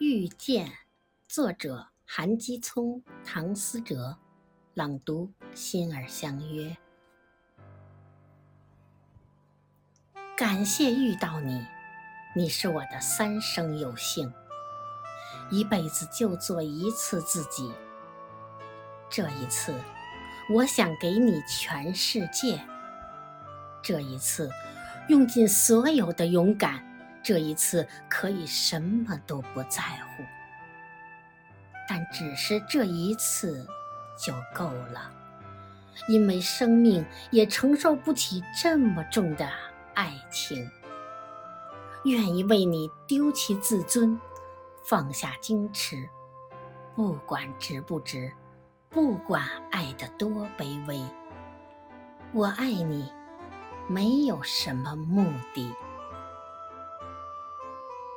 [0.00, 0.70] 遇见，
[1.26, 4.16] 作者韩基聪、唐思哲，
[4.74, 6.76] 朗读心儿相约。
[10.36, 11.66] 感谢遇到你，
[12.36, 14.32] 你是我的三生有幸。
[15.50, 17.72] 一辈子就做一次自己，
[19.10, 19.74] 这一次，
[20.54, 22.64] 我想给你全世界。
[23.82, 24.48] 这一次，
[25.08, 26.87] 用尽所有的勇敢。
[27.28, 30.24] 这一次可以什么都不在乎，
[31.86, 33.66] 但只是这一次
[34.16, 35.12] 就够了，
[36.08, 39.46] 因为生命也承受不起这么重的
[39.92, 40.70] 爱情。
[42.06, 44.18] 愿意为你丢弃自尊，
[44.86, 46.08] 放下矜持，
[46.94, 48.32] 不管值不值，
[48.88, 50.98] 不管爱得多卑微，
[52.32, 53.12] 我爱你，
[53.86, 55.70] 没有什么目的。